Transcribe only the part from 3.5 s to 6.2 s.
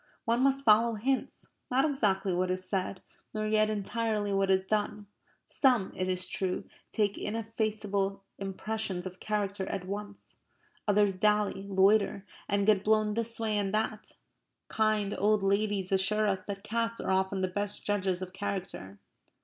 entirely what is done. Some, it